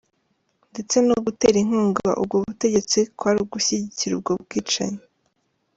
[0.71, 5.01] Ndetse no gutera inkunga ubwo butegetsi kwari ugushyigikira ubwo bwicanyi.